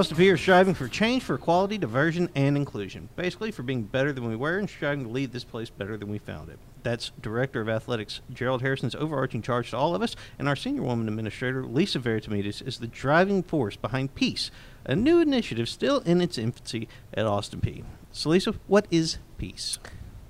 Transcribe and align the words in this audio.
Austin 0.00 0.16
Peay 0.16 0.32
are 0.32 0.38
striving 0.38 0.72
for 0.72 0.88
change, 0.88 1.22
for 1.22 1.34
equality, 1.34 1.76
diversion, 1.76 2.30
and 2.34 2.56
inclusion. 2.56 3.10
Basically, 3.16 3.50
for 3.50 3.62
being 3.62 3.82
better 3.82 4.14
than 4.14 4.26
we 4.26 4.34
were 4.34 4.56
and 4.56 4.66
striving 4.66 5.04
to 5.04 5.10
leave 5.10 5.30
this 5.30 5.44
place 5.44 5.68
better 5.68 5.98
than 5.98 6.08
we 6.08 6.16
found 6.16 6.48
it. 6.48 6.58
That's 6.82 7.12
Director 7.20 7.60
of 7.60 7.68
Athletics 7.68 8.22
Gerald 8.32 8.62
Harrison's 8.62 8.94
overarching 8.94 9.42
charge 9.42 9.72
to 9.72 9.76
all 9.76 9.94
of 9.94 10.00
us, 10.00 10.16
and 10.38 10.48
our 10.48 10.56
senior 10.56 10.84
woman 10.84 11.06
administrator, 11.06 11.66
Lisa 11.66 11.98
Varytimidis, 11.98 12.66
is 12.66 12.78
the 12.78 12.86
driving 12.86 13.42
force 13.42 13.76
behind 13.76 14.14
Peayce, 14.14 14.50
a 14.86 14.96
new 14.96 15.20
initiative 15.20 15.68
still 15.68 15.98
in 15.98 16.22
its 16.22 16.38
infancy 16.38 16.88
at 17.12 17.26
Austin 17.26 17.60
Peay. 17.60 17.84
So, 18.10 18.30
Lisa, 18.30 18.54
what 18.68 18.86
is 18.90 19.18
Peayce? 19.38 19.76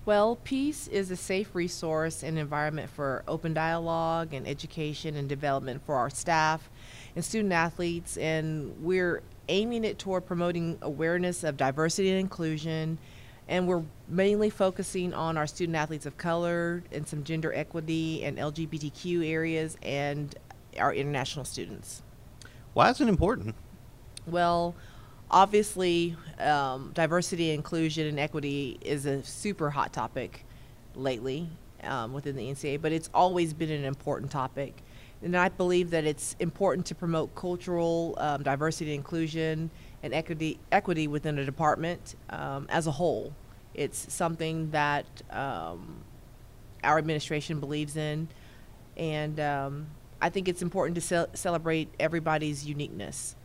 Well, 0.05 0.41
Peayce 0.45 0.89
is 0.89 1.13
a 1.13 1.17
safe 1.17 1.55
resource 1.55 2.25
and 2.25 2.37
environment 2.37 2.91
for 2.91 3.23
open 3.29 3.55
dialogue 3.55 4.35
and 4.35 4.49
education 4.49 5.15
and 5.15 5.29
development 5.29 5.87
for 5.87 5.95
our 5.95 6.11
staff 6.11 6.69
and 7.15 7.25
student 7.25 7.53
athletes, 7.53 8.17
and 8.17 8.75
we're 8.83 9.23
aiming 9.51 9.85
it 9.85 9.99
toward 9.99 10.25
promoting 10.25 10.79
awareness 10.81 11.45
of 11.45 11.57
diversity 11.59 12.11
and 12.11 12.21
inclusion. 12.21 12.97
And 13.49 13.67
we're 13.67 13.83
mainly 14.09 14.49
focusing 14.49 15.13
on 15.13 15.37
our 15.37 15.47
student 15.47 15.77
athletes 15.77 16.07
of 16.07 16.17
color 16.17 16.85
and 16.93 17.07
some 17.07 17.25
gender 17.25 17.53
equity 17.53 18.25
and 18.25 18.39
LGBTQ 18.39 19.29
areas 19.29 19.77
and 19.83 20.35
our 20.79 20.95
international 20.95 21.45
students. 21.45 22.03
Why 22.75 22.91
is 22.91 23.01
it 23.01 23.09
important? 23.09 23.57
Well, 24.27 24.77
obviously, 25.31 26.17
um, 26.39 26.93
diversity, 26.95 27.51
inclusion, 27.51 28.07
and 28.07 28.21
equity 28.21 28.79
is 28.81 29.05
a 29.05 29.23
super 29.25 29.71
hot 29.71 29.93
topic 29.93 30.45
lately 30.95 31.49
um, 31.83 32.13
within 32.13 32.37
the 32.37 32.45
NCAA, 32.45 32.81
but 32.81 32.93
it's 32.93 33.11
always 33.13 33.53
been 33.53 33.71
an 33.71 33.85
important 33.85 34.31
topic. 34.31 34.83
And 35.23 35.37
I 35.37 35.51
believe 35.51 35.91
that 35.91 36.05
it's 36.05 36.35
important 36.39 36.87
to 36.87 36.95
promote 36.95 37.35
cultural 37.35 38.15
um, 38.19 38.43
diversity, 38.43 38.95
inclusion, 38.95 39.71
and 40.03 40.15
equity, 40.15 40.59
equity 40.73 41.09
within 41.09 41.39
a 41.39 41.45
department 41.45 42.15
um, 42.31 42.67
as 42.71 42.87
a 42.87 42.91
whole. 42.91 43.35
It's 43.75 44.13
something 44.13 44.71
that 44.71 45.07
um, 45.31 45.97
our 46.83 46.97
administration 46.97 47.61
believes 47.61 47.97
in, 47.97 48.29
and 48.97 49.39
um, 49.39 49.87
I 50.23 50.31
think 50.31 50.49
it's 50.49 50.63
important 50.63 50.95
to 50.97 51.01
ce- 51.03 51.39
celebrate 51.39 51.89
everybody's 52.01 52.67
uniqueness. 52.67 53.37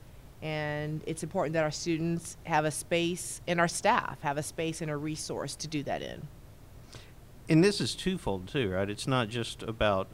And 0.41 1.01
it's 1.05 1.23
important 1.23 1.53
that 1.53 1.63
our 1.63 1.71
students 1.71 2.37
have 2.45 2.65
a 2.65 2.71
space, 2.71 3.41
and 3.47 3.59
our 3.59 3.67
staff 3.67 4.21
have 4.21 4.37
a 4.37 4.43
space 4.43 4.81
and 4.81 4.89
a 4.89 4.97
resource 4.97 5.55
to 5.57 5.67
do 5.67 5.83
that 5.83 6.01
in. 6.01 6.27
And 7.49 7.63
this 7.63 7.81
is 7.81 7.95
twofold, 7.95 8.47
too, 8.47 8.69
right? 8.69 8.89
It's 8.89 9.07
not 9.07 9.27
just 9.27 9.61
about 9.63 10.07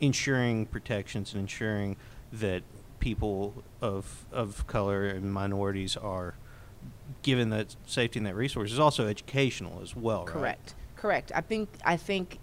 ensuring 0.00 0.66
protections 0.66 1.32
and 1.32 1.40
ensuring 1.40 1.96
that 2.32 2.62
people 2.98 3.62
of 3.80 4.24
of 4.32 4.66
color 4.66 5.06
and 5.06 5.32
minorities 5.32 5.96
are 5.96 6.34
given 7.22 7.50
that 7.50 7.76
safety 7.86 8.18
and 8.18 8.26
that 8.26 8.34
resource 8.34 8.72
is 8.72 8.78
also 8.78 9.06
educational 9.06 9.80
as 9.82 9.94
well, 9.94 10.24
Correct. 10.24 10.74
Correct. 10.96 11.32
I 11.34 11.40
think 11.40 11.68
I 11.84 11.96
think 11.96 12.38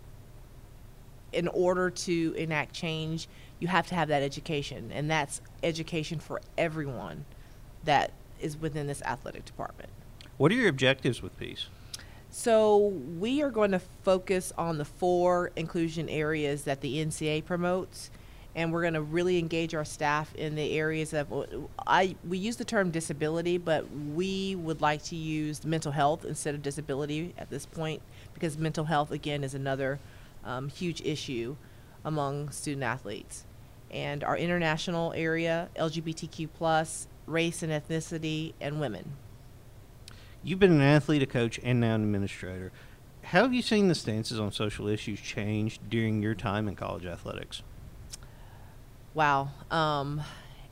in 1.33 1.47
order 1.47 1.89
to 1.89 2.33
enact 2.37 2.73
change, 2.73 3.27
you 3.59 3.67
have 3.67 3.87
to 3.87 3.95
have 3.95 4.09
that 4.09 4.21
education, 4.21 4.91
and 4.93 5.09
that's 5.09 5.41
education 5.63 6.19
for 6.19 6.41
everyone 6.57 7.25
that 7.83 8.11
is 8.39 8.57
within 8.57 8.87
this 8.87 9.01
athletic 9.03 9.45
department. 9.45 9.89
What 10.37 10.51
are 10.51 10.55
your 10.55 10.69
objectives 10.69 11.21
with 11.21 11.39
Peayce? 11.39 11.67
So 12.33 12.77
we 13.19 13.41
are 13.41 13.51
going 13.51 13.71
to 13.71 13.79
focus 13.79 14.53
on 14.57 14.77
the 14.77 14.85
four 14.85 15.51
inclusion 15.57 16.07
areas 16.07 16.63
that 16.63 16.79
the 16.79 17.05
NCA 17.05 17.43
promotes, 17.43 18.09
and 18.55 18.71
we're 18.71 18.83
going 18.83 18.93
to 18.93 19.01
really 19.01 19.37
engage 19.37 19.75
our 19.75 19.83
staff 19.83 20.33
in 20.35 20.55
the 20.55 20.77
areas 20.77 21.13
of 21.13 21.59
I 21.85 22.15
we 22.27 22.37
use 22.37 22.55
the 22.55 22.63
term 22.63 22.89
disability, 22.89 23.57
but 23.57 23.85
we 23.91 24.55
would 24.55 24.79
like 24.79 25.03
to 25.03 25.15
use 25.17 25.65
mental 25.65 25.91
health 25.91 26.23
instead 26.23 26.55
of 26.55 26.61
disability 26.61 27.33
at 27.37 27.49
this 27.49 27.65
point 27.65 28.01
because 28.33 28.57
mental 28.57 28.85
health 28.85 29.11
again 29.11 29.43
is 29.43 29.53
another 29.53 29.99
um, 30.45 30.69
huge 30.69 31.01
issue 31.01 31.57
among 32.05 32.49
student 32.51 32.83
athletes. 32.83 33.43
And 33.91 34.23
our 34.23 34.37
international 34.37 35.11
area, 35.17 35.67
LGBTQ 35.75 36.47
plus, 36.53 37.09
race 37.27 37.61
and 37.61 37.73
ethnicity, 37.73 38.53
and 38.61 38.79
women. 38.79 39.17
You've 40.43 40.59
been 40.59 40.71
an 40.71 40.81
athlete, 40.81 41.21
a 41.21 41.27
coach, 41.27 41.59
and 41.63 41.79
now 41.79 41.95
an 41.95 42.03
administrator. 42.03 42.71
How 43.23 43.43
have 43.43 43.53
you 43.53 43.61
seen 43.61 43.87
the 43.87 43.95
stances 43.95 44.39
on 44.39 44.51
social 44.51 44.87
issues 44.87 45.21
change 45.21 45.79
during 45.87 46.23
your 46.23 46.33
time 46.33 46.67
in 46.67 46.75
college 46.75 47.05
athletics? 47.05 47.61
Wow. 49.13 49.49
Um, 49.69 50.21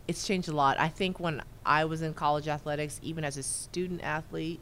it's 0.07 0.25
changed 0.25 0.49
a 0.49 0.53
lot. 0.53 0.79
I 0.79 0.87
think 0.87 1.19
when 1.19 1.43
I 1.65 1.85
was 1.85 2.01
in 2.01 2.15
college 2.15 2.47
athletics, 2.47 2.99
even 3.03 3.23
as 3.23 3.37
a 3.37 3.43
student 3.43 4.01
athlete 4.03 4.59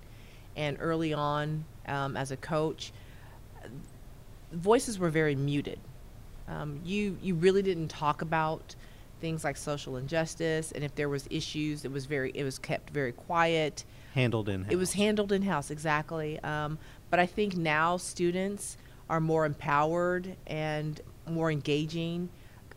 and 0.58 0.76
early 0.82 1.14
on 1.14 1.64
um, 1.88 2.18
as 2.18 2.32
a 2.32 2.38
coach, 2.38 2.92
voices 4.52 5.00
were 5.00 5.10
very 5.10 5.36
muted. 5.36 5.80
Um, 6.50 6.82
you 6.84 7.18
you 7.22 7.36
really 7.36 7.62
didn't 7.62 7.90
talk 7.90 8.22
about 8.22 8.76
things 9.22 9.44
like 9.44 9.56
social 9.56 9.96
injustice, 9.96 10.72
and 10.74 10.84
if 10.84 10.96
there 10.96 11.10
was 11.10 11.28
issues, 11.30 11.86
it 11.86 11.92
was 11.92 12.06
very 12.06 12.32
it 12.34 12.44
was 12.44 12.60
kept 12.60 12.90
very 12.90 13.14
quiet. 13.14 13.86
Handled 14.18 14.50
in 14.50 14.64
house. 14.64 14.74
It 14.74 14.78
was 14.78 14.94
handled 14.94 15.32
in 15.32 15.44
house 15.44 15.70
exactly. 15.70 16.40
Um, 16.40 16.80
but 17.12 17.20
I 17.20 17.28
think 17.28 17.56
now 17.56 17.98
students 17.98 18.76
are 19.12 19.20
more 19.20 19.46
empowered 19.46 20.36
and 20.48 21.00
more 21.30 21.52
engaging. 21.52 22.30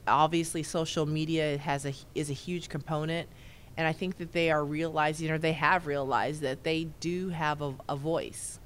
Obviously, 0.07 0.63
social 0.63 1.07
media 1.07 1.57
has 1.57 1.87
a 1.87 1.95
is 2.15 2.29
a 2.29 2.35
huge 2.35 2.69
component, 2.69 3.27
and 3.79 3.87
I 3.87 3.93
think 3.95 4.19
that 4.19 4.33
they 4.33 4.51
are 4.51 4.63
realizing, 4.63 5.31
or 5.31 5.39
they 5.39 5.55
have 5.55 5.87
realized, 5.87 6.43
that 6.43 6.63
they 6.63 6.89
do 7.01 7.31
have 7.31 7.63
a, 7.63 7.75
a 7.89 7.97
voice. 7.97 8.59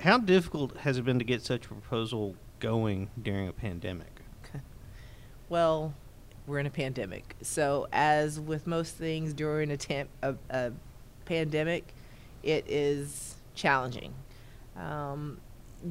How 0.00 0.18
difficult 0.18 0.76
has 0.80 0.98
it 0.98 1.06
been 1.06 1.18
to 1.18 1.24
get 1.24 1.40
such 1.40 1.64
a 1.64 1.68
proposal 1.68 2.36
going 2.60 3.08
during 3.22 3.48
a 3.48 3.54
pandemic? 3.54 4.20
Well, 5.48 5.94
we're 6.46 6.58
in 6.58 6.66
a 6.66 6.70
pandemic. 6.70 7.36
So, 7.40 7.86
as 7.90 8.38
with 8.38 8.66
most 8.66 8.96
things 8.96 9.32
during 9.32 9.70
a, 9.70 9.76
tam- 9.76 10.08
a, 10.22 10.34
a 10.50 10.72
pandemic, 11.32 11.94
it 12.42 12.64
is 12.68 13.36
challenging. 13.54 14.12
Um, 14.76 15.38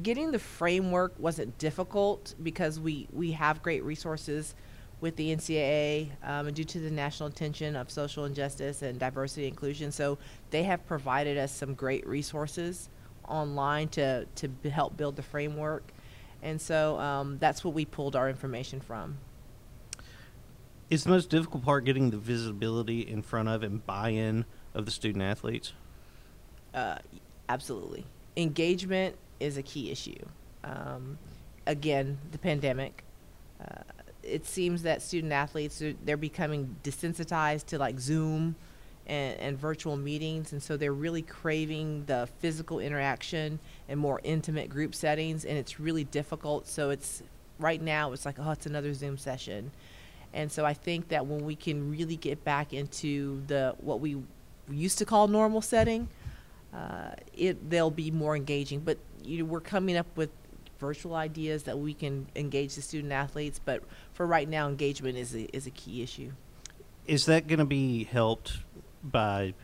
getting 0.02 0.30
the 0.30 0.38
framework 0.38 1.14
wasn't 1.18 1.58
difficult 1.58 2.34
because 2.42 2.78
we, 2.78 3.08
we 3.12 3.32
have 3.32 3.62
great 3.62 3.82
resources 3.82 4.54
with 5.00 5.16
the 5.16 5.34
NCAA 5.34 6.10
um, 6.22 6.46
and 6.46 6.54
due 6.54 6.64
to 6.64 6.78
the 6.78 6.90
national 6.90 7.28
attention 7.28 7.74
of 7.74 7.90
social 7.90 8.24
injustice 8.24 8.82
and 8.82 9.00
diversity 9.00 9.46
and 9.46 9.52
inclusion. 9.52 9.90
So, 9.90 10.16
they 10.50 10.62
have 10.62 10.86
provided 10.86 11.36
us 11.36 11.50
some 11.50 11.74
great 11.74 12.06
resources 12.06 12.88
online 13.26 13.88
to, 13.88 14.26
to 14.36 14.70
help 14.70 14.96
build 14.96 15.16
the 15.16 15.22
framework. 15.22 15.92
And 16.42 16.60
so 16.60 16.98
um, 16.98 17.38
that's 17.38 17.64
what 17.64 17.72
we 17.72 17.84
pulled 17.84 18.16
our 18.16 18.28
information 18.28 18.80
from. 18.80 19.18
Is 20.90 21.04
the 21.04 21.10
most 21.10 21.30
difficult 21.30 21.64
part 21.64 21.84
getting 21.84 22.10
the 22.10 22.18
visibility 22.18 23.00
in 23.00 23.22
front 23.22 23.48
of 23.48 23.62
and 23.62 23.84
buy 23.86 24.10
in 24.10 24.44
of 24.74 24.84
the 24.84 24.90
student 24.90 25.22
athletes? 25.22 25.72
Uh, 26.74 26.98
absolutely. 27.48 28.04
Engagement 28.36 29.16
is 29.40 29.56
a 29.56 29.62
key 29.62 29.90
issue. 29.90 30.24
Um, 30.64 31.18
again, 31.66 32.18
the 32.30 32.38
pandemic. 32.38 33.04
Uh, 33.60 33.82
it 34.22 34.46
seems 34.46 34.82
that 34.82 35.02
student 35.02 35.32
athletes 35.32 35.82
are, 35.82 35.94
they're 36.04 36.16
becoming 36.16 36.76
desensitized 36.82 37.66
to 37.66 37.78
like 37.78 37.98
Zoom 37.98 38.54
and, 39.06 39.38
and 39.40 39.58
virtual 39.58 39.96
meetings, 39.96 40.52
and 40.52 40.62
so 40.62 40.76
they're 40.76 40.92
really 40.92 41.22
craving 41.22 42.04
the 42.06 42.28
physical 42.38 42.78
interaction 42.78 43.58
and 43.88 43.98
more 43.98 44.20
intimate 44.22 44.70
group 44.70 44.94
settings, 44.94 45.44
and 45.44 45.58
it's 45.58 45.80
really 45.80 46.04
difficult. 46.04 46.68
So 46.68 46.90
it's 46.90 47.22
right 47.58 47.82
now 47.82 48.12
it's 48.12 48.24
like 48.24 48.36
oh, 48.38 48.50
it's 48.52 48.66
another 48.66 48.94
Zoom 48.94 49.18
session, 49.18 49.72
and 50.32 50.50
so 50.50 50.64
I 50.64 50.74
think 50.74 51.08
that 51.08 51.26
when 51.26 51.44
we 51.44 51.56
can 51.56 51.90
really 51.90 52.16
get 52.16 52.44
back 52.44 52.72
into 52.72 53.42
the 53.48 53.74
what 53.80 54.00
we 54.00 54.22
used 54.70 54.98
to 54.98 55.04
call 55.04 55.28
normal 55.28 55.60
setting, 55.60 56.08
uh, 56.72 57.10
it 57.34 57.70
they'll 57.70 57.90
be 57.90 58.10
more 58.10 58.36
engaging. 58.36 58.80
But 58.80 58.98
you 59.22 59.38
know, 59.38 59.44
we're 59.44 59.60
coming 59.60 59.96
up 59.96 60.06
with 60.16 60.30
virtual 60.78 61.14
ideas 61.14 61.62
that 61.62 61.78
we 61.78 61.94
can 61.94 62.26
engage 62.34 62.74
the 62.74 62.82
student 62.82 63.12
athletes, 63.12 63.60
but 63.64 63.82
for 64.14 64.26
right 64.26 64.48
now, 64.48 64.68
engagement 64.68 65.16
is 65.16 65.34
a, 65.34 65.56
is 65.56 65.66
a 65.66 65.70
key 65.70 66.02
issue. 66.02 66.32
Is 67.06 67.26
that 67.26 67.46
going 67.46 67.60
to 67.60 67.64
be 67.64 68.04
helped 68.04 68.58
by, 69.02 69.54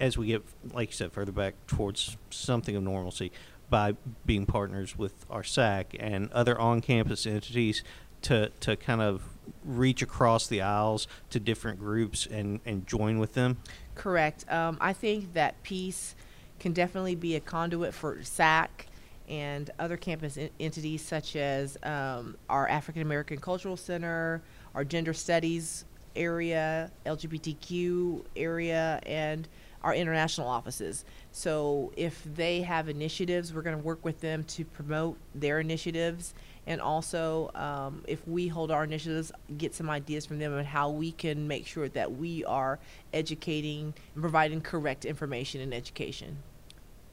as 0.00 0.16
we 0.16 0.28
get, 0.28 0.42
like 0.72 0.90
you 0.90 0.94
said, 0.94 1.12
further 1.12 1.32
back 1.32 1.54
towards 1.66 2.16
something 2.30 2.74
of 2.74 2.82
normalcy, 2.82 3.32
by 3.68 3.96
being 4.24 4.46
partners 4.46 4.96
with 4.96 5.26
our 5.30 5.42
SAC 5.42 5.94
and 5.98 6.30
other 6.32 6.58
on-campus 6.58 7.26
entities 7.26 7.82
to 8.20 8.50
to 8.60 8.76
kind 8.76 9.00
of 9.00 9.22
reach 9.64 10.02
across 10.02 10.46
the 10.46 10.60
aisles 10.60 11.06
to 11.30 11.40
different 11.40 11.78
groups 11.78 12.26
and 12.26 12.60
and 12.64 12.86
join 12.86 13.18
with 13.18 13.34
them? 13.34 13.58
Correct. 13.94 14.44
Um, 14.50 14.78
I 14.80 14.92
think 14.92 15.34
that 15.34 15.62
Peayce 15.62 16.14
can 16.58 16.72
definitely 16.72 17.14
be 17.14 17.34
a 17.36 17.40
conduit 17.40 17.92
for 17.92 18.22
SAC 18.22 18.86
and 19.28 19.70
other 19.78 19.96
campus 19.96 20.36
en- 20.36 20.50
entities 20.60 21.02
such 21.02 21.36
as 21.36 21.76
um, 21.82 22.36
our 22.48 22.68
African 22.68 23.02
American 23.02 23.38
Cultural 23.38 23.76
Center, 23.76 24.42
our 24.74 24.84
Gender 24.84 25.12
Studies 25.12 25.84
area, 26.14 26.90
LGBTQ 27.06 28.24
area, 28.36 29.00
and 29.06 29.48
our 29.82 29.94
international 29.94 30.46
offices. 30.46 31.04
So 31.32 31.92
if 31.96 32.22
they 32.34 32.62
have 32.62 32.88
initiatives, 32.88 33.52
we're 33.52 33.62
going 33.62 33.76
to 33.76 33.82
work 33.82 34.04
with 34.04 34.20
them 34.20 34.44
to 34.44 34.64
promote 34.64 35.18
their 35.34 35.60
initiatives. 35.60 36.34
And 36.66 36.80
also, 36.80 37.50
um, 37.54 38.04
if 38.06 38.26
we 38.28 38.46
hold 38.46 38.70
our 38.70 38.84
initiatives, 38.84 39.32
get 39.58 39.74
some 39.74 39.90
ideas 39.90 40.26
from 40.26 40.38
them 40.38 40.56
on 40.56 40.64
how 40.64 40.90
we 40.90 41.10
can 41.10 41.48
make 41.48 41.66
sure 41.66 41.88
that 41.88 42.12
we 42.12 42.44
are 42.44 42.78
educating 43.12 43.94
and 44.14 44.22
providing 44.22 44.60
correct 44.60 45.04
information 45.04 45.60
and 45.60 45.74
education. 45.74 46.38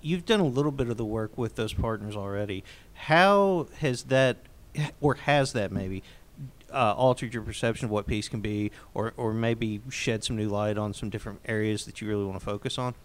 You've 0.01 0.25
done 0.25 0.39
a 0.39 0.45
little 0.45 0.71
bit 0.71 0.89
of 0.89 0.98
the 0.98 1.06
work 1.06 1.38
with 1.38 1.56
those 1.56 1.74
partners 1.74 2.16
already. 2.16 2.63
How 2.94 3.68
has 3.80 4.04
that, 4.04 4.38
or 5.01 5.16
has 5.16 5.54
that 5.54 5.71
maybe, 5.71 6.04
uh, 6.71 6.94
altered 6.95 7.33
your 7.33 7.44
perception 7.44 7.86
of 7.86 7.92
what 7.92 8.07
Peayce 8.07 8.30
can 8.30 8.42
be, 8.42 8.71
or, 8.94 9.13
or 9.18 9.33
maybe 9.33 9.81
shed 9.89 10.24
some 10.24 10.36
new 10.36 10.50
light 10.50 10.77
on 10.77 10.94
some 10.94 11.10
different 11.10 11.39
areas 11.45 11.86
that 11.86 12.01
you 12.01 12.07
really 12.07 12.25
want 12.25 12.39
to 12.39 12.45
focus 12.45 12.77
on? 12.77 12.95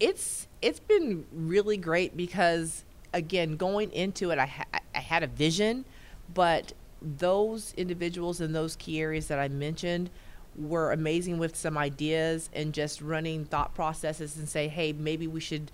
It's 0.00 0.46
it's 0.62 0.80
been 0.80 1.26
really 1.32 1.76
great 1.76 2.16
because 2.16 2.84
again, 3.12 3.56
going 3.56 3.90
into 3.92 4.30
it, 4.30 4.38
I 4.38 4.46
ha- 4.46 4.80
I 4.94 5.00
had 5.00 5.22
a 5.22 5.26
vision, 5.26 5.84
but 6.32 6.72
those 7.00 7.74
individuals 7.76 8.40
in 8.40 8.52
those 8.52 8.76
key 8.76 9.00
areas 9.00 9.28
that 9.28 9.38
I 9.38 9.48
mentioned 9.48 10.10
were 10.56 10.92
amazing 10.92 11.38
with 11.38 11.54
some 11.54 11.78
ideas 11.78 12.50
and 12.52 12.74
just 12.74 13.00
running 13.00 13.44
thought 13.44 13.74
processes 13.74 14.36
and 14.36 14.48
say, 14.48 14.66
hey, 14.68 14.92
maybe 14.92 15.26
we 15.26 15.40
should 15.40 15.70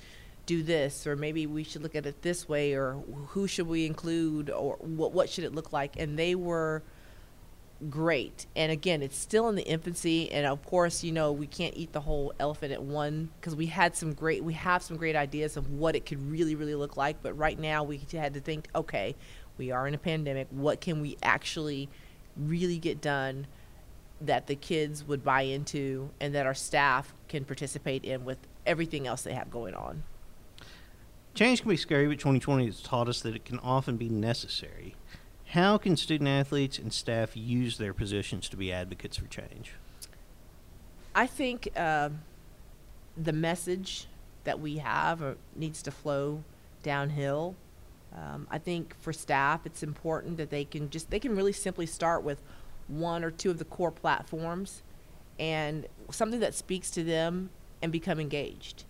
do 0.46 0.62
this 0.62 1.06
or 1.06 1.17
maybe 1.17 1.46
we 1.46 1.64
should 1.64 1.82
look 1.82 1.94
at 1.94 2.06
it 2.06 2.23
this 2.23 2.49
way 2.49 2.75
or 2.75 2.94
who 3.29 3.46
should 3.46 3.67
we 3.67 3.87
include 3.87 4.50
or 4.50 4.76
what 4.81 5.12
what 5.12 5.29
should 5.29 5.44
it 5.44 5.55
look 5.55 5.73
like? 5.73 5.99
And 5.99 6.19
they 6.19 6.35
were 6.35 6.82
great. 7.91 8.46
And 8.55 8.70
again 8.70 9.02
it's 9.02 9.17
still 9.17 9.49
in 9.49 9.56
the 9.56 9.67
infancy 9.67 10.31
and 10.31 10.46
of 10.46 10.64
course 10.64 11.02
you 11.02 11.12
know 11.12 11.32
we 11.32 11.46
can't 11.46 11.76
eat 11.76 11.93
the 11.93 12.00
whole 12.00 12.32
elephant 12.38 12.73
at 12.73 12.82
one 12.82 13.31
because 13.41 13.55
we 13.55 13.67
had 13.67 13.96
some 13.96 14.12
great 14.12 14.44
we 14.44 14.55
have 14.55 14.82
some 14.82 14.96
great 14.96 15.17
ideas 15.17 15.56
of 15.56 15.70
what 15.70 15.96
it 15.96 16.06
could 16.06 16.31
really 16.31 16.55
really 16.55 16.75
look 16.75 16.96
like 16.96 17.23
but 17.23 17.37
right 17.37 17.58
now 17.58 17.82
we 17.82 18.00
had 18.12 18.35
to 18.35 18.41
think 18.41 18.69
okay 18.75 19.14
we 19.58 19.70
are 19.70 19.87
in 19.87 19.94
a 19.94 19.99
pandemic 19.99 20.46
what 20.50 20.81
can 20.81 21.00
we 21.00 21.17
actually 21.23 21.88
really 22.37 22.79
get 22.79 23.00
done 23.00 23.46
that 24.20 24.46
the 24.46 24.56
kids 24.56 25.05
would 25.05 25.23
buy 25.23 25.43
into 25.43 26.11
and 26.20 26.35
that 26.35 26.46
our 26.46 26.55
staff 26.55 27.14
can 27.29 27.44
participate 27.44 28.05
in 28.05 28.25
with 28.25 28.38
everything 28.67 29.06
else 29.06 29.23
they 29.23 29.35
have 29.35 29.50
going 29.50 29.75
on 29.75 30.02
Change 31.34 31.62
can 31.62 31.69
be 31.69 31.76
scary, 31.76 32.06
but 32.06 32.19
2020 32.19 32.66
has 32.66 32.81
taught 32.81 33.08
us 33.08 33.20
that 33.22 33.34
it 33.34 33.44
can 33.44 33.58
often 33.58 33.96
be 33.96 34.08
necessary. 34.08 34.94
How 35.46 35.78
can 35.78 35.96
student 35.96 36.28
athletes 36.28 36.78
and 36.78 36.92
staff 36.92 37.36
use 37.36 37.76
their 37.76 37.92
positions 37.92 38.48
to 38.48 38.56
be 38.56 38.72
advocates 38.72 39.16
for 39.16 39.26
change? 39.26 39.72
I 41.12 41.26
think 41.26 41.69
uh, 41.76 42.10
the 43.16 43.32
message 43.32 44.06
that 44.44 44.60
we 44.60 44.78
have 44.78 45.22
uh, 45.22 45.34
needs 45.56 45.82
to 45.82 45.90
flow 45.90 46.44
downhill. 46.82 47.56
Um, 48.14 48.46
I 48.48 48.58
think 48.58 48.94
for 49.00 49.12
staff, 49.12 49.66
it's 49.66 49.82
important 49.82 50.36
that 50.36 50.50
they 50.50 50.64
can 50.64 50.88
just 50.88 51.10
they 51.10 51.19
can 51.19 51.34
really 51.34 51.52
simply 51.52 51.86
start 51.86 52.22
with 52.22 52.42
one 52.86 53.25
or 53.25 53.31
two 53.32 53.50
of 53.50 53.58
the 53.58 53.64
core 53.64 53.90
platforms 53.90 54.82
and 55.38 55.86
something 56.10 56.40
that 56.40 56.54
speaks 56.54 56.90
to 56.92 57.02
them 57.02 57.50
and 57.82 57.90
become 57.90 58.20
engaged. 58.20 58.84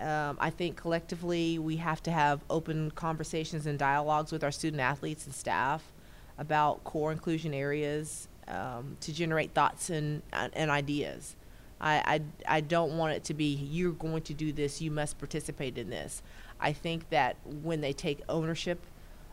Um, 0.00 0.36
I 0.40 0.50
think 0.50 0.76
collectively 0.76 1.58
we 1.58 1.76
have 1.76 2.02
to 2.04 2.10
have 2.10 2.40
open 2.50 2.90
conversations 2.92 3.66
and 3.66 3.78
dialogues 3.78 4.32
with 4.32 4.44
our 4.44 4.52
student 4.52 4.80
athletes 4.80 5.26
and 5.26 5.34
staff 5.34 5.92
about 6.38 6.84
core 6.84 7.12
inclusion 7.12 7.54
areas 7.54 8.28
um, 8.48 8.96
to 9.00 9.12
generate 9.12 9.52
thoughts 9.52 9.90
and, 9.90 10.22
and 10.32 10.70
ideas. 10.70 11.36
I, 11.80 12.20
I, 12.46 12.56
I 12.56 12.60
don't 12.60 12.96
want 12.96 13.14
it 13.14 13.24
to 13.24 13.34
be 13.34 13.54
you're 13.54 13.92
going 13.92 14.22
to 14.22 14.34
do 14.34 14.52
this, 14.52 14.80
you 14.80 14.90
must 14.90 15.18
participate 15.18 15.76
in 15.78 15.90
this. 15.90 16.22
I 16.60 16.72
think 16.72 17.10
that 17.10 17.36
when 17.44 17.80
they 17.80 17.92
take 17.92 18.20
ownership 18.28 18.80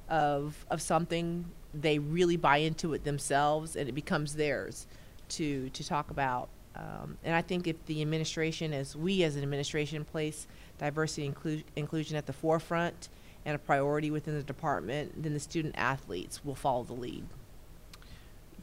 of, 0.09 0.65
of 0.69 0.81
something, 0.81 1.45
they 1.73 1.99
really 1.99 2.37
buy 2.37 2.57
into 2.57 2.93
it 2.93 3.03
themselves 3.03 3.75
and 3.75 3.87
it 3.87 3.93
becomes 3.93 4.35
theirs 4.35 4.87
to, 5.29 5.69
to 5.69 5.87
talk 5.87 6.11
about 6.11 6.49
um, 6.75 7.17
and 7.23 7.35
I 7.35 7.41
think 7.41 7.67
if 7.67 7.85
the 7.85 8.01
administration, 8.01 8.73
as 8.73 8.95
we 8.95 9.23
as 9.23 9.35
an 9.35 9.43
administration, 9.43 10.03
place 10.05 10.47
diversity 10.77 11.29
inclu- 11.29 11.63
inclusion 11.75 12.17
at 12.17 12.25
the 12.25 12.33
forefront 12.33 13.09
and 13.45 13.55
a 13.55 13.59
priority 13.59 14.09
within 14.09 14.35
the 14.35 14.43
department, 14.43 15.21
then 15.21 15.33
the 15.33 15.39
student 15.39 15.75
athletes 15.77 16.43
will 16.43 16.55
follow 16.55 16.83
the 16.83 16.93
lead. 16.93 17.25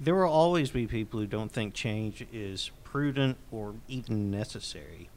There 0.00 0.14
will 0.14 0.32
always 0.32 0.70
be 0.70 0.86
people 0.86 1.20
who 1.20 1.26
don't 1.26 1.52
think 1.52 1.74
change 1.74 2.26
is 2.32 2.70
prudent 2.84 3.36
or 3.52 3.74
even 3.86 4.30
necessary. 4.30 5.10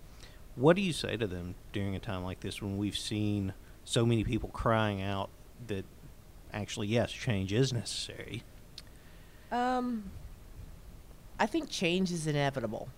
What 0.55 0.75
do 0.75 0.81
you 0.81 0.93
say 0.93 1.17
to 1.17 1.25
them 1.25 1.55
during 1.71 1.95
a 1.95 1.99
time 1.99 2.23
like 2.23 2.41
this 2.41 2.61
when 2.61 2.77
we've 2.77 2.97
seen 2.97 3.53
so 3.85 4.05
many 4.05 4.23
people 4.23 4.49
crying 4.49 5.01
out 5.01 5.29
that 5.67 5.85
actually, 6.51 6.87
yes, 6.87 7.11
change 7.11 7.51
is 7.53 7.73
necessary? 7.73 8.43
Um, 9.51 10.11
I 11.39 11.45
think 11.45 11.69
change 11.69 12.11
is 12.11 12.27
inevitable. 12.27 12.89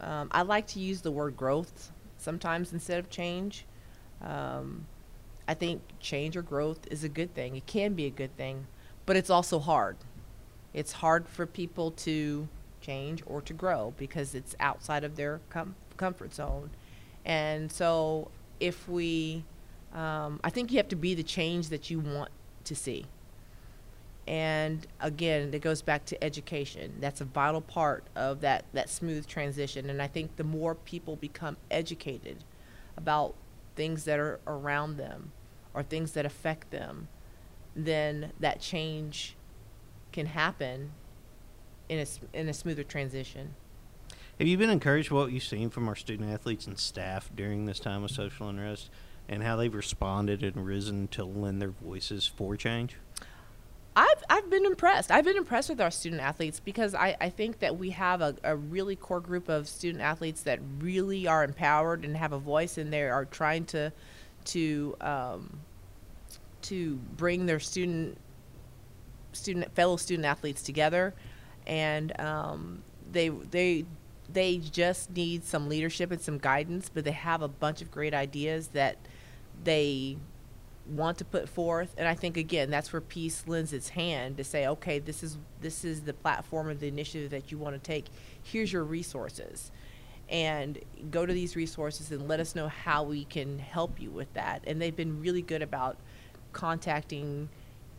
Um, 0.00 0.28
I 0.32 0.42
like 0.42 0.66
to 0.68 0.80
use 0.80 1.02
the 1.02 1.10
word 1.10 1.36
growth 1.36 1.92
sometimes 2.18 2.72
instead 2.72 2.98
of 2.98 3.10
change. 3.10 3.64
Um, 4.22 4.86
I 5.46 5.54
think 5.54 5.82
change 6.00 6.36
or 6.36 6.42
growth 6.42 6.86
is 6.90 7.04
a 7.04 7.08
good 7.08 7.34
thing. 7.34 7.56
It 7.56 7.66
can 7.66 7.94
be 7.94 8.06
a 8.06 8.10
good 8.10 8.36
thing, 8.36 8.66
but 9.06 9.16
it's 9.16 9.30
also 9.30 9.58
hard. 9.58 9.96
It's 10.72 10.92
hard 10.92 11.28
for 11.28 11.46
people 11.46 11.90
to 11.92 12.48
change 12.80 13.22
or 13.26 13.40
to 13.42 13.52
grow 13.52 13.94
because 13.96 14.34
it's 14.34 14.56
outside 14.58 15.04
of 15.04 15.16
their 15.16 15.40
com- 15.50 15.76
comfort 15.96 16.34
zone. 16.34 16.70
And 17.24 17.70
so, 17.70 18.30
if 18.60 18.88
we, 18.88 19.44
um, 19.94 20.40
I 20.42 20.50
think 20.50 20.70
you 20.70 20.78
have 20.78 20.88
to 20.88 20.96
be 20.96 21.14
the 21.14 21.22
change 21.22 21.68
that 21.68 21.90
you 21.90 22.00
want 22.00 22.30
to 22.64 22.74
see. 22.74 23.06
And 24.26 24.86
again, 25.00 25.52
it 25.52 25.60
goes 25.60 25.82
back 25.82 26.06
to 26.06 26.24
education. 26.24 26.94
That's 27.00 27.20
a 27.20 27.26
vital 27.26 27.60
part 27.60 28.04
of 28.16 28.40
that, 28.40 28.64
that 28.72 28.88
smooth 28.88 29.26
transition. 29.26 29.90
And 29.90 30.00
I 30.00 30.06
think 30.06 30.36
the 30.36 30.44
more 30.44 30.74
people 30.74 31.16
become 31.16 31.56
educated 31.70 32.44
about 32.96 33.34
things 33.76 34.04
that 34.04 34.18
are 34.18 34.40
around 34.46 34.96
them 34.96 35.32
or 35.74 35.82
things 35.82 36.12
that 36.12 36.24
affect 36.24 36.70
them, 36.70 37.08
then 37.76 38.32
that 38.40 38.60
change 38.60 39.36
can 40.12 40.26
happen 40.26 40.92
in 41.88 41.98
a, 41.98 42.06
in 42.38 42.48
a 42.48 42.54
smoother 42.54 42.84
transition. 42.84 43.54
Have 44.38 44.48
you 44.48 44.56
been 44.56 44.70
encouraged 44.70 45.10
what 45.10 45.32
you've 45.32 45.44
seen 45.44 45.70
from 45.70 45.88
our 45.88 45.94
student 45.94 46.32
athletes 46.32 46.66
and 46.66 46.78
staff 46.78 47.30
during 47.34 47.66
this 47.66 47.78
time 47.78 48.02
of 48.02 48.10
social 48.10 48.48
unrest 48.48 48.90
and 49.28 49.42
how 49.42 49.56
they've 49.56 49.74
responded 49.74 50.42
and 50.42 50.66
risen 50.66 51.08
to 51.08 51.24
lend 51.24 51.60
their 51.60 51.70
voices 51.70 52.26
for 52.26 52.56
change? 52.56 52.96
I've, 53.96 54.24
I've 54.28 54.50
been 54.50 54.66
impressed. 54.66 55.10
I've 55.12 55.24
been 55.24 55.36
impressed 55.36 55.68
with 55.68 55.80
our 55.80 55.90
student 55.90 56.20
athletes 56.20 56.58
because 56.58 56.94
I, 56.94 57.16
I 57.20 57.30
think 57.30 57.60
that 57.60 57.78
we 57.78 57.90
have 57.90 58.20
a, 58.20 58.34
a 58.42 58.56
really 58.56 58.96
core 58.96 59.20
group 59.20 59.48
of 59.48 59.68
student 59.68 60.02
athletes 60.02 60.42
that 60.42 60.58
really 60.80 61.28
are 61.28 61.44
empowered 61.44 62.04
and 62.04 62.16
have 62.16 62.32
a 62.32 62.38
voice 62.38 62.76
and 62.76 62.92
they 62.92 63.02
are 63.02 63.24
trying 63.24 63.66
to 63.66 63.92
to 64.46 64.96
um, 65.00 65.60
to 66.62 66.96
bring 67.16 67.46
their 67.46 67.60
student 67.60 68.18
student 69.32 69.72
fellow 69.74 69.96
student 69.96 70.26
athletes 70.26 70.62
together 70.62 71.14
and 71.66 72.18
um, 72.20 72.82
they 73.12 73.28
they 73.28 73.84
they 74.32 74.58
just 74.58 75.14
need 75.14 75.44
some 75.44 75.68
leadership 75.68 76.10
and 76.10 76.20
some 76.20 76.38
guidance 76.38 76.90
but 76.92 77.04
they 77.04 77.12
have 77.12 77.42
a 77.42 77.48
bunch 77.48 77.80
of 77.80 77.90
great 77.90 78.14
ideas 78.14 78.68
that 78.68 78.96
they 79.62 80.16
want 80.86 81.16
to 81.16 81.24
put 81.24 81.48
forth 81.48 81.94
and 81.96 82.06
i 82.06 82.14
think 82.14 82.36
again 82.36 82.70
that's 82.70 82.92
where 82.92 83.00
Peayce 83.00 83.48
lends 83.48 83.72
its 83.72 83.90
hand 83.90 84.36
to 84.36 84.44
say 84.44 84.66
okay 84.66 84.98
this 84.98 85.22
is 85.22 85.38
this 85.64 85.84
is 85.84 86.02
the 86.02 86.12
platform 86.12 86.68
of 86.68 86.78
the 86.78 86.86
initiative 86.86 87.30
that 87.30 87.50
you 87.50 87.58
want 87.58 87.74
to 87.74 87.80
take. 87.80 88.04
Here's 88.42 88.72
your 88.72 88.84
resources. 88.84 89.72
And 90.28 90.78
go 91.10 91.26
to 91.26 91.32
these 91.32 91.56
resources 91.56 92.10
and 92.10 92.28
let 92.28 92.38
us 92.38 92.54
know 92.54 92.68
how 92.68 93.02
we 93.02 93.24
can 93.24 93.58
help 93.58 94.00
you 94.00 94.10
with 94.10 94.32
that. 94.34 94.62
And 94.66 94.80
they've 94.80 94.94
been 94.94 95.20
really 95.20 95.42
good 95.42 95.62
about 95.62 95.96
contacting 96.52 97.48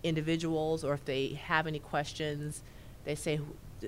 individuals 0.04 0.84
or 0.84 0.94
if 0.94 1.04
they 1.06 1.30
have 1.44 1.68
any 1.68 1.80
questions 1.80 2.62
they 3.04 3.15
say 3.15 3.39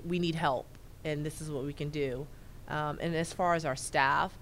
we 0.05 0.19
need 0.19 0.35
help 0.35 0.65
and 1.05 1.25
this 1.25 1.39
is 1.41 1.49
what 1.49 1.63
we 1.63 1.73
can 1.73 1.89
do. 1.89 2.27
Um, 2.67 2.97
and 2.99 3.15
as 3.15 3.31
far 3.31 3.53
as 3.53 3.63
our 3.63 3.75
staff 3.75 4.37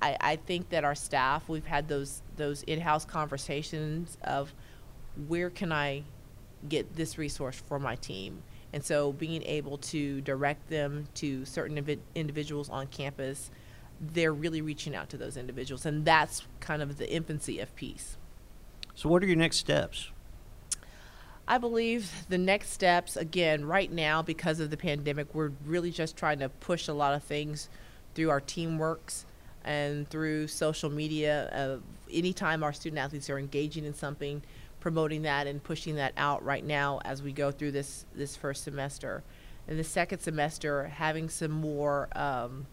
I, 0.00 0.16
I 0.20 0.36
think 0.36 0.70
that 0.70 0.84
our 0.84 0.94
staff, 0.94 1.48
we've 1.48 1.66
had 1.66 1.88
those 1.88 2.22
those 2.36 2.62
in-house 2.64 3.04
conversations 3.04 4.16
of 4.22 4.54
where 5.26 5.50
can 5.50 5.72
I 5.72 6.04
get 6.68 6.94
this 6.96 7.18
resource 7.18 7.60
for 7.66 7.78
my 7.78 7.96
team, 7.96 8.42
and 8.72 8.84
so 8.84 9.12
being 9.12 9.42
able 9.42 9.78
to 9.78 10.20
direct 10.20 10.68
them 10.68 11.08
to 11.14 11.44
certain 11.44 12.00
individuals 12.14 12.68
on 12.68 12.86
campus, 12.88 13.50
they're 14.00 14.32
really 14.32 14.60
reaching 14.60 14.94
out 14.94 15.08
to 15.10 15.16
those 15.16 15.36
individuals, 15.36 15.84
and 15.86 16.04
that's 16.04 16.46
kind 16.60 16.82
of 16.82 16.98
the 16.98 17.12
infancy 17.12 17.58
of 17.58 17.74
Peayce. 17.74 18.16
So, 18.94 19.08
what 19.08 19.22
are 19.22 19.26
your 19.26 19.36
next 19.36 19.56
steps? 19.56 20.10
I 21.46 21.56
believe 21.56 22.26
the 22.28 22.36
next 22.36 22.70
steps, 22.70 23.16
again, 23.16 23.64
right 23.64 23.90
now, 23.90 24.20
because 24.20 24.60
of 24.60 24.68
the 24.68 24.76
pandemic, 24.76 25.34
we're 25.34 25.52
really 25.64 25.90
just 25.90 26.14
trying 26.14 26.40
to 26.40 26.50
push 26.50 26.88
a 26.88 26.92
lot 26.92 27.14
of 27.14 27.22
things 27.22 27.70
through 28.14 28.28
our 28.28 28.40
teamworks 28.40 29.24
and 29.68 30.08
through 30.08 30.48
social 30.48 30.88
media. 30.88 31.48
Uh, 31.50 31.78
anytime 32.10 32.62
our 32.62 32.72
student 32.72 32.98
athletes 32.98 33.28
are 33.28 33.38
engaging 33.38 33.84
in 33.84 33.94
something, 33.94 34.42
promoting 34.80 35.22
that 35.22 35.46
and 35.46 35.62
pushing 35.62 35.96
that 35.96 36.14
out 36.16 36.42
right 36.42 36.64
now 36.64 37.00
as 37.04 37.22
we 37.22 37.32
go 37.32 37.50
through 37.50 37.70
this, 37.70 38.06
this 38.14 38.34
first 38.34 38.64
semester. 38.64 39.22
In 39.68 39.76
the 39.76 39.84
second 39.84 40.20
semester, 40.20 40.86
having 40.86 41.28
some 41.28 41.50
more, 41.50 42.08
um, 42.16 42.66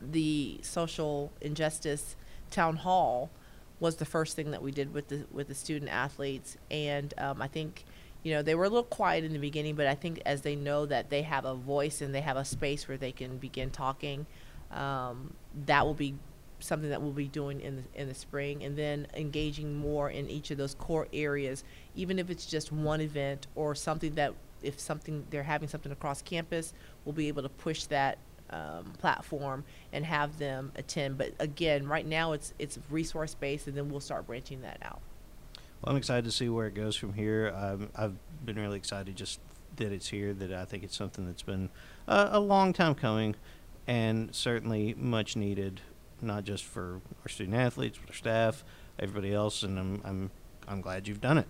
the 0.00 0.58
social 0.62 1.30
injustice 1.42 2.16
town 2.50 2.76
hall 2.76 3.30
was 3.78 3.96
the 3.96 4.06
first 4.06 4.34
thing 4.34 4.50
that 4.52 4.62
we 4.62 4.70
did 4.70 4.94
with 4.94 5.08
the 5.08 5.26
with 5.30 5.48
the 5.48 5.54
student 5.54 5.90
athletes, 5.90 6.56
and 6.70 7.12
um, 7.18 7.42
I 7.42 7.48
think 7.48 7.84
you 8.22 8.32
know 8.32 8.40
they 8.40 8.54
were 8.54 8.64
a 8.64 8.68
little 8.68 8.84
quiet 8.84 9.24
in 9.24 9.34
the 9.34 9.38
beginning, 9.38 9.74
but 9.74 9.86
I 9.86 9.94
think 9.94 10.22
as 10.24 10.40
they 10.40 10.56
know 10.56 10.86
that 10.86 11.10
they 11.10 11.20
have 11.22 11.44
a 11.44 11.54
voice 11.54 12.00
and 12.00 12.14
they 12.14 12.22
have 12.22 12.38
a 12.38 12.46
space 12.46 12.88
where 12.88 12.96
they 12.96 13.12
can 13.12 13.36
begin 13.36 13.70
talking, 13.70 14.24
um, 14.74 15.34
that 15.66 15.86
will 15.86 15.94
be 15.94 16.14
something 16.60 16.90
that 16.90 17.02
we'll 17.02 17.12
be 17.12 17.28
doing 17.28 17.60
in 17.60 17.76
the 17.76 17.82
in 17.94 18.08
the 18.08 18.14
spring, 18.14 18.62
and 18.62 18.76
then 18.76 19.06
engaging 19.14 19.74
more 19.74 20.10
in 20.10 20.28
each 20.28 20.50
of 20.50 20.58
those 20.58 20.74
core 20.74 21.08
areas, 21.12 21.64
even 21.94 22.18
if 22.18 22.30
it's 22.30 22.46
just 22.46 22.72
one 22.72 23.00
event 23.00 23.46
or 23.54 23.74
something 23.74 24.14
that 24.14 24.34
if 24.62 24.80
something 24.80 25.26
they're 25.30 25.42
having 25.42 25.68
something 25.68 25.92
across 25.92 26.22
campus, 26.22 26.72
we'll 27.04 27.12
be 27.12 27.28
able 27.28 27.42
to 27.42 27.48
push 27.48 27.84
that 27.84 28.18
um, 28.50 28.84
platform 28.98 29.64
and 29.92 30.04
have 30.04 30.38
them 30.38 30.72
attend. 30.76 31.18
But 31.18 31.32
again, 31.38 31.86
right 31.86 32.06
now 32.06 32.32
it's 32.32 32.54
it's 32.58 32.78
resource 32.90 33.34
based, 33.34 33.66
and 33.66 33.76
then 33.76 33.88
we'll 33.90 34.00
start 34.00 34.26
branching 34.26 34.62
that 34.62 34.78
out. 34.82 35.00
Well, 35.82 35.92
I'm 35.92 35.96
excited 35.96 36.24
to 36.24 36.30
see 36.30 36.48
where 36.48 36.66
it 36.66 36.74
goes 36.74 36.96
from 36.96 37.12
here. 37.12 37.52
Um, 37.54 37.90
I've 37.94 38.14
been 38.44 38.56
really 38.56 38.78
excited 38.78 39.16
just 39.16 39.40
that 39.76 39.92
it's 39.92 40.08
here. 40.08 40.32
That 40.32 40.52
I 40.52 40.64
think 40.64 40.82
it's 40.82 40.96
something 40.96 41.26
that's 41.26 41.42
been 41.42 41.68
uh, 42.08 42.28
a 42.32 42.40
long 42.40 42.72
time 42.72 42.94
coming, 42.94 43.34
and 43.86 44.34
certainly 44.34 44.94
much 44.96 45.36
needed, 45.36 45.80
not 46.20 46.44
just 46.44 46.64
for 46.64 47.00
our 47.22 47.28
student 47.28 47.56
athletes, 47.56 47.98
but 47.98 48.10
our 48.10 48.16
staff, 48.16 48.64
everybody 48.98 49.32
else. 49.32 49.62
And 49.62 49.78
I'm 49.78 50.02
I'm 50.04 50.30
I'm 50.66 50.80
glad 50.80 51.08
you've 51.08 51.20
done 51.20 51.38
it. 51.38 51.48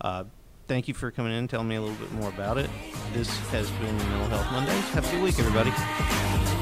Uh, 0.00 0.24
thank 0.66 0.88
you 0.88 0.94
for 0.94 1.10
coming 1.10 1.32
in 1.32 1.38
and 1.38 1.50
telling 1.50 1.68
me 1.68 1.76
a 1.76 1.80
little 1.80 1.96
bit 1.96 2.12
more 2.12 2.28
about 2.28 2.58
it. 2.58 2.70
This 3.12 3.28
has 3.50 3.70
been 3.72 3.96
Mental 3.96 4.28
Health 4.28 4.52
Mondays. 4.52 4.88
Have 4.90 5.06
a 5.08 5.10
good 5.10 5.22
week, 5.22 5.38
everybody. 5.38 6.57